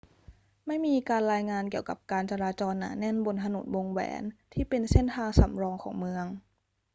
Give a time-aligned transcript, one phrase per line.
[0.67, 6.25] ไม่มีการรายงานเกี่ยวกับการจราจรหนาแน่นบนถนนวงแหวนที่เป็นเส้นทางสำรองของเมือง